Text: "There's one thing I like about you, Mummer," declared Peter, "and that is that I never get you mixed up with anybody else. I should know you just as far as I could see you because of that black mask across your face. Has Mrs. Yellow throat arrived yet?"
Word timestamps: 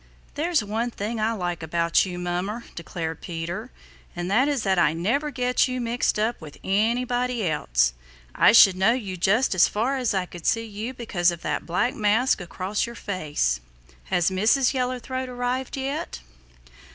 "There's 0.33 0.63
one 0.63 0.89
thing 0.89 1.19
I 1.19 1.31
like 1.33 1.61
about 1.61 2.07
you, 2.07 2.17
Mummer," 2.17 2.63
declared 2.73 3.21
Peter, 3.21 3.69
"and 4.15 4.31
that 4.31 4.47
is 4.47 4.63
that 4.63 4.79
I 4.79 4.93
never 4.93 5.29
get 5.29 5.67
you 5.67 5.79
mixed 5.79 6.17
up 6.17 6.41
with 6.41 6.57
anybody 6.63 7.47
else. 7.47 7.93
I 8.33 8.51
should 8.51 8.75
know 8.75 8.93
you 8.93 9.15
just 9.15 9.53
as 9.53 9.67
far 9.67 9.97
as 9.97 10.15
I 10.15 10.25
could 10.25 10.47
see 10.47 10.65
you 10.65 10.95
because 10.95 11.29
of 11.29 11.43
that 11.43 11.67
black 11.67 11.93
mask 11.93 12.41
across 12.41 12.87
your 12.87 12.95
face. 12.95 13.59
Has 14.05 14.31
Mrs. 14.31 14.73
Yellow 14.73 14.97
throat 14.97 15.29
arrived 15.29 15.77
yet?" 15.77 16.21